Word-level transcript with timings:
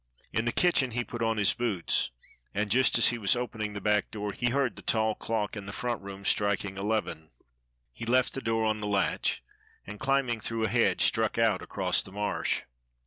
In 0.33 0.45
the 0.45 0.51
kitchen 0.51 0.89
he 0.89 1.03
put 1.03 1.21
on 1.21 1.37
his 1.37 1.53
boots, 1.53 2.09
and 2.55 2.71
just 2.71 2.97
as 2.97 3.09
he 3.09 3.19
was 3.19 3.35
opening 3.35 3.73
the 3.73 3.79
back 3.81 4.09
door 4.09 4.31
he 4.31 4.49
heard 4.49 4.75
the 4.75 4.81
tall 4.81 5.13
clock 5.13 5.55
in 5.55 5.67
the 5.67 5.71
front 5.71 6.01
room 6.01 6.25
striking 6.25 6.75
eleven. 6.75 7.29
He 7.93 8.05
left 8.07 8.33
the 8.33 8.41
door 8.41 8.65
on 8.65 8.79
the 8.79 8.87
latch 8.87 9.43
and, 9.85 9.99
climbing 9.99 10.39
through 10.39 10.63
a 10.65 10.69
hedge, 10.69 11.03
struck 11.03 11.37
out 11.37 11.61
across 11.61 12.01
the 12.01 12.11
Marsh. 12.11 12.63